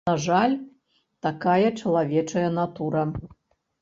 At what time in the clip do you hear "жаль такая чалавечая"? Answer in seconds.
0.21-2.49